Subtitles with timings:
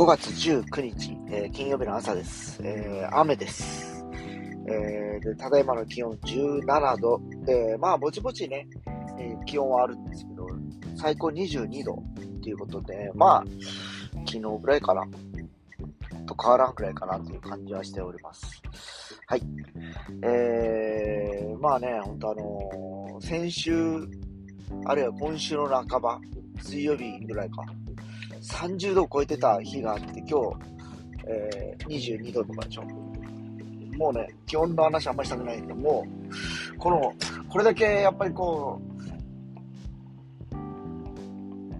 [0.00, 2.58] 5月19日、えー金曜日の朝です。
[2.64, 4.02] えー雨です。
[4.66, 7.20] えーで、ただいまの気温17度。
[7.44, 8.66] で、まあ、ぼちぼちね、
[9.18, 10.48] え気温はあるんですけど、
[10.96, 13.44] 最高22度っていうことで、まあ、
[14.26, 15.06] 昨日ぐらいかな。
[16.26, 18.62] と変わらんくらいかなという感じはしております。
[19.26, 19.42] はい。
[20.22, 23.74] えー、まあね、本当あの先週、
[24.86, 26.18] あるいは今週の半ば、
[26.62, 27.66] 水曜日ぐらいか、
[28.40, 30.34] 30度を超えてた日があって、今日、
[31.26, 32.84] えー、22度とかでしょ。
[33.96, 36.06] もうね、気温の話あんまりしたくないけど、も
[36.74, 37.12] う、この、
[37.48, 38.90] これだけやっぱりこう、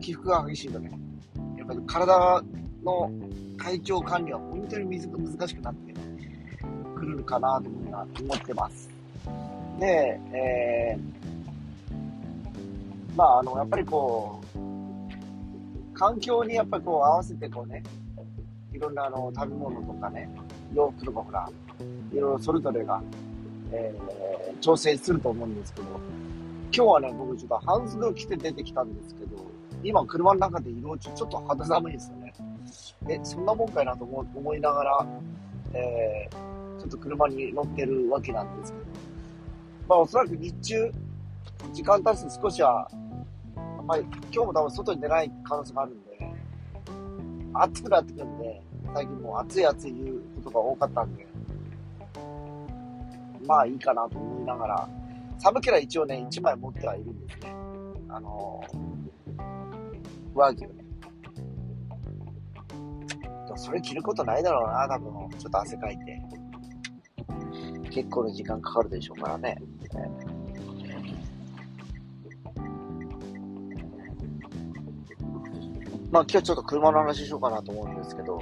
[0.00, 0.90] 起伏が激しいとね、
[1.56, 2.44] やっぱり体
[2.84, 3.10] の
[3.58, 5.94] 体調管理は本当に難難しくなって
[6.94, 8.88] くるかなというふうには思ってます。
[9.78, 11.00] で、えー、
[13.16, 14.58] まあ、あの、やっぱりこう、
[16.00, 17.82] 環境にやっぱりこう合わせてこうね、
[18.72, 20.30] いろんなあの食べ物とかね、
[20.74, 21.50] 洋服とかほら、
[22.10, 23.02] いろいろそれぞれが、
[23.70, 24.10] えー
[24.60, 26.00] 調整すると思うんですけど、今
[26.72, 29.36] 日はね、僕ちょっと半袖を着て出てきたんですけど、
[29.82, 32.32] 今車の中で移動中ちょっと肌寒いですよね。
[33.08, 35.06] え、そんなもんかいなと思思いながら、
[35.74, 38.84] えーちょっと車に乗ってるわけなんですけど、
[39.86, 40.90] まあおそらく日中、
[41.74, 42.90] 時間経つと少しは、
[43.90, 46.10] まあ今日も多分外に出ない可能性があるんで、
[47.54, 48.62] 暑くなってくるんで、
[48.94, 51.26] 最近もう暑い暑い言うことが多かったんで、
[53.44, 54.88] まあいいかなと思いながら、
[55.40, 57.52] 寒ければ一応ね、1枚持ってはいるんですね。
[58.10, 60.84] あのー、上着をね。
[63.56, 65.30] それ着ることないだろうな、多分。
[65.36, 66.22] ちょっと汗かいて。
[67.90, 69.60] 結構の時間かかるでしょうからね。
[76.10, 78.40] まあ今日ちょっと車の話しようかなと思うんですけど、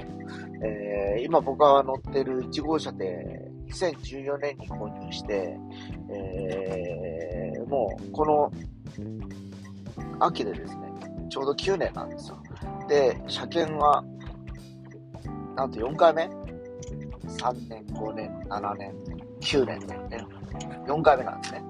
[0.63, 5.57] えー今僕が乗ってる1号車で2014年に購入して、
[6.09, 8.51] えーもうこの
[10.19, 10.91] 秋でですね、
[11.29, 12.37] ちょうど9年なんですよ。
[12.87, 14.03] で、車検は、
[15.55, 18.93] なんと4回目 ?3 年、5年、7年、
[19.41, 20.25] 9年だよね。
[20.87, 21.63] 4回目なんですね。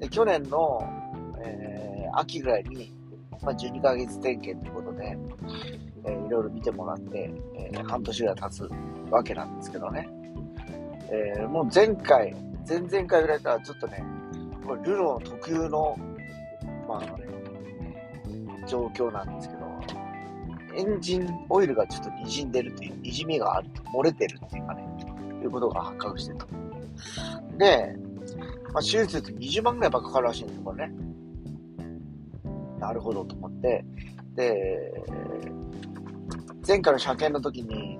[0.00, 0.82] で、去年の、
[1.42, 1.82] えー
[2.14, 2.92] 秋ぐらいに、
[3.42, 5.16] まあ、12ヶ月点検ということで、
[6.04, 8.70] えーいろいろ見てもらって、えー半年ぐらい経つ
[9.10, 10.08] わけなんですけどね。
[11.10, 12.34] えーもう前回、
[12.68, 14.04] 前々回ぐらいからちょっとね、
[14.66, 15.96] これルノー特有の、
[16.88, 17.26] まああのね、
[18.66, 19.62] 状況なんですけど、
[20.74, 24.84] エンジンオイルがちょっと滲んでるという、滲みがあると、漏れてるっていうかね、
[25.42, 26.46] いうことが発覚してると。
[27.58, 27.94] で、
[28.72, 30.94] まあ、手術すると20万ぐらいばっかかるらしいんですよ、これね。
[32.82, 33.84] なるほどと思って、
[34.34, 35.04] で、
[36.66, 37.96] 前回の車検の時に、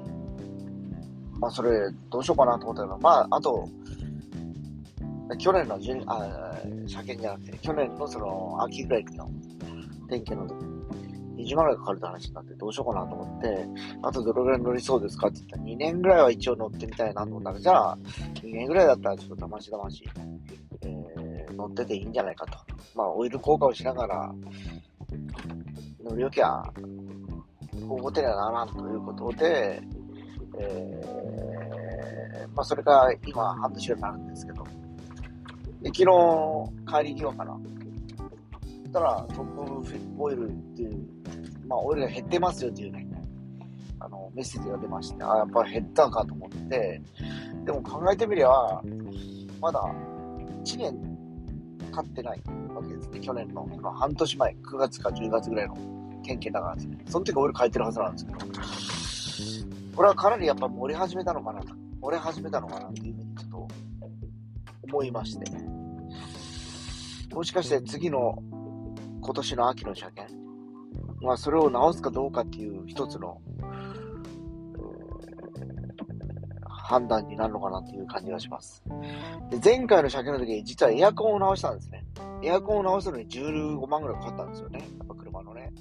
[1.39, 1.71] まあそれ
[2.11, 3.69] どうしようかなと思ったけど、まああと、
[5.39, 9.31] 去年の12あ車検じゃなくて、去年のその秋ぐらいの
[10.09, 10.65] 点検の時
[11.37, 13.67] に20万ぐらいかかるって話になってどうしようかなと思って、
[14.03, 17.99] あとどれぐらい乗りそうですかって言ったら2年ぐらいは一応乗ってみたいなと思ったら、じゃあ
[18.43, 20.05] 2年ぐらいだったらちょっとだましだまし、
[21.63, 22.59] 乗ってていいんじゃないかと。
[22.95, 24.35] まあオイル交換をしながら
[26.05, 26.63] 乗り置きゃ
[27.89, 29.83] 大ごてにはならんということで、
[30.59, 34.65] えーまあ、それが今半年ぐらいになるんですけど、
[35.83, 37.59] で昨日帰り際かな。
[38.83, 41.07] そしたら、トップオイルっていう、
[41.67, 43.07] まあ、オイルが減ってますよっていうね、
[43.99, 47.01] あの、メッセージが出まして、あ、やっぱり減ったかと思って、
[47.65, 48.51] でも考えてみりゃ、
[49.61, 49.81] まだ
[50.65, 51.12] 1年
[51.93, 52.43] 経ってない
[52.75, 53.21] わけですね。
[53.21, 55.77] 去年のその半年前、9月か10月ぐらいの
[56.25, 56.99] 点検だからですね。
[57.07, 58.39] その時オイル変えてるはずなんですけど、
[59.95, 63.69] これはかなりやっぱ漏れ始めたのかなと、漏れ始めたのかなっていうふうにちょっと
[64.85, 65.45] 思いまして、
[67.35, 68.43] もしかして次の
[69.21, 70.35] 今年の秋の車検、
[71.21, 73.41] まあそれを直すかどうかっていう一つの、
[76.83, 78.83] 判断になるのかなっていう感じがします。
[79.51, 82.05] で前回の車検の時に実はエアコンを直したんですね。
[82.43, 84.81] エアコンを直すのに15万ぐらいかかったんですよね。
[84.81, 85.73] やっぱ車のね。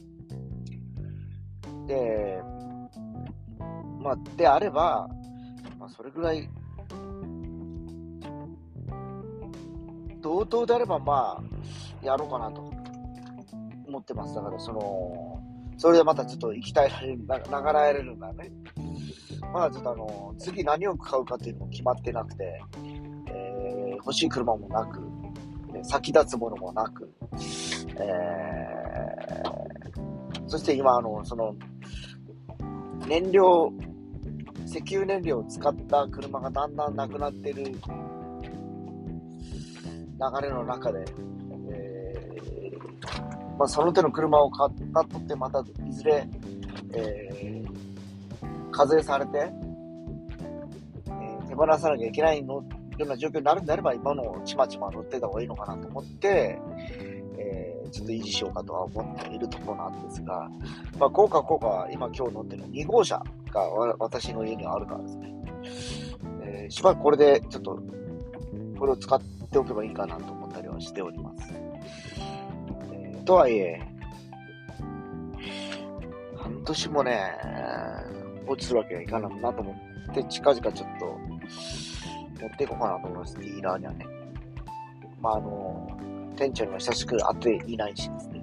[1.88, 2.42] で、
[4.00, 5.10] まあ、であれば、
[5.80, 6.48] まあ、それぐらい、
[10.22, 11.42] 同等であれば、ま
[12.04, 12.62] あ、やろうかなと
[13.88, 14.36] 思ってます。
[14.36, 15.42] だから、その、
[15.78, 18.52] それでまたちょっと行きたいられる、ながらえれるんだね。
[19.54, 22.62] まだちょっとあの、次何を買うかっていうのも決まってなくて、
[23.28, 25.00] えー欲しい車もなく、
[25.84, 27.14] 先立つものもなく、
[28.00, 29.72] えー
[30.52, 31.56] そして今、あの、その、
[33.08, 33.72] 燃料、
[34.66, 37.78] 石油燃料を使った車がだんだんなくなってる流
[40.42, 41.06] れの中で、
[41.72, 46.28] えー、まあ、その手の車を買ったとって、またいずれ、
[46.96, 47.91] えー、
[48.72, 49.52] 課税されて、
[51.08, 52.64] えー、手放さなきゃいけないの
[53.02, 56.60] ような状況になるんであれば、今のちまちま乗ってた方がいいのかなと思って、
[57.38, 60.50] えー、ちょっと維持しようかとは思っているところなんですが、
[61.00, 63.22] まあ、効果効果、今今日乗ってる2号車
[63.52, 63.62] が
[64.00, 65.34] 私の家にはあるからですね、
[66.44, 67.80] えー、しばらくこれでちょっと、
[68.78, 69.22] これを使っ
[69.52, 71.54] ておけばいいかなと思ったりはしております。
[72.94, 73.80] えー、とはいえ、
[76.36, 77.32] 半年もね、
[78.46, 79.76] 放置するわけにはいかないなと思
[80.12, 81.20] って、近々ちょっと、
[82.42, 84.06] 持っていこうかなと思います、ディーラーにはね。
[85.20, 85.88] まあ、あの、
[86.36, 88.42] 店長にも親しく会っていないしですね。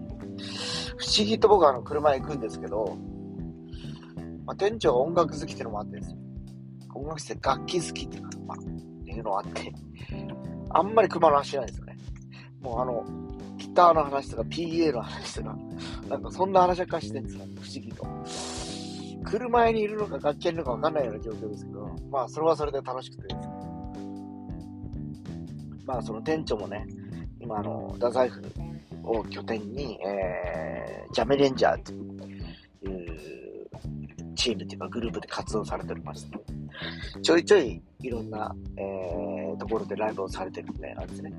[0.97, 2.97] 不思議と僕はあの車へ行くんですけど、
[4.47, 6.17] まあ、店長が音楽好きっていうのもあってですよ。
[6.95, 9.73] 音楽って楽器好きっていうか、まあ、っていうのがあって、
[10.71, 11.97] あんまり車の話しないんですよね。
[12.61, 13.05] もうあの、
[13.57, 15.57] ギターの話とか PA の話とか、
[16.09, 18.07] なんかそんな話ばっかしてるんですよ、不思議と。
[19.31, 23.55] 車にいるのか楽器にいるのかわかんないような状況ですけど、まあそれはそれで楽しくてですね。
[25.85, 26.87] まあその店長もね、
[27.41, 28.43] 今あの、太宰府
[29.05, 33.19] を拠点に、えー、ジャメレンジャーという
[34.35, 36.39] チームというかグループで活動されておりまして、
[37.23, 41.33] ちょいちょいいろんな、えー、ところでライブをされてるみたいなんですね。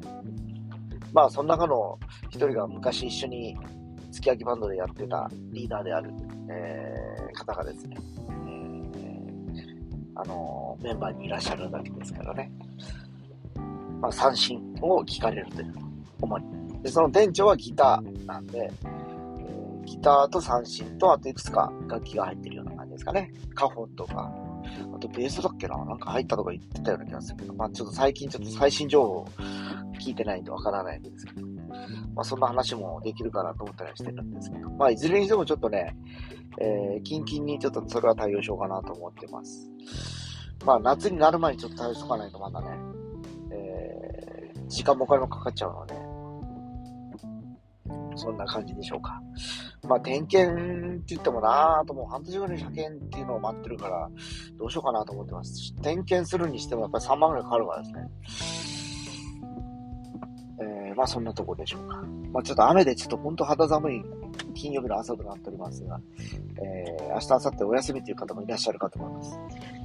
[1.13, 1.99] まあその中の
[2.29, 3.57] 一人が昔一緒に
[4.11, 6.11] 月焼きバンドでやってたリーダーである、
[6.49, 7.97] えー、方がですね、
[8.47, 9.65] え、
[10.15, 12.51] あのメンバーにいらっしゃるだけですからね、
[14.01, 15.73] まあ、三振を聞かれるという、
[16.21, 16.45] 主に。
[16.83, 23.33] で、その店長はギターなんで、えー、ギターと三振と、あといくつか楽器が入ってるような感じですかね。
[23.53, 24.33] カホンとか、
[24.95, 25.83] あとベースだっけな？
[25.83, 29.27] なんか入ったとか言ってたような気がするけど、まあちょっと最近ちょっと最新情報
[29.99, 31.47] 聞いてないんでわからないんですけど、
[32.15, 35.97] まあそんな話もできるかなと思ったりはしてるんですけど、まあいずれにしてもちょっとね、
[36.57, 39.69] えー、キンキンにちょっとそれは対応しようかなと思ってます。
[40.65, 42.67] まあ夏になる前にちょっと対応しとかないとまだね、
[43.51, 45.95] えー、時間もお金もかかっちゃうので、
[48.15, 49.21] そんな感じでしょうか。
[49.87, 54.09] まあ、点検って言ってもなぁと、もう半年後に車検っていうのを待ってるから、
[54.57, 55.73] どうしようかなと思ってます。
[55.81, 58.01] 点検するにしてもやっぱり3万ぐらいかかるからですね。
[60.61, 62.03] えー、まあそんなとこでしょうか。
[62.33, 64.03] まあちょっと雨でちょっと本当肌寒い
[64.53, 65.99] 金曜日の朝となっておりますが、
[66.61, 69.39] えー、明日、明後日お休みという方もいらっしゃるかと思います。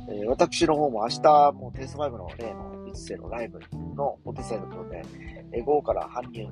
[0.08, 3.60] えー、私の方も明日、もうテイスト5の例の一世のライブ
[3.96, 5.02] のお手伝いのことで、
[5.52, 6.48] えー、午後から搬入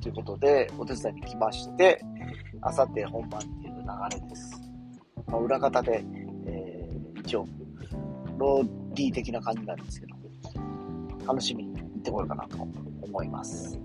[0.00, 2.00] ということで、お手伝いに来まして、
[2.60, 4.60] あさって本番っていう流れです。
[5.26, 6.04] まあ、裏方で、
[6.46, 7.46] えー、一応、
[8.38, 10.14] ローディー的な感じなんですけど、
[11.26, 12.58] 楽しみに行ってこようかなと
[13.02, 13.78] 思います。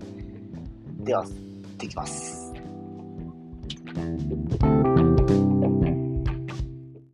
[1.00, 1.32] では、行っ
[1.78, 2.49] てきます。
[4.00, 5.49] Thank you.